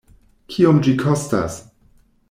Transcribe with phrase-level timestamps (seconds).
[0.53, 1.63] Kiom ĝi kostas?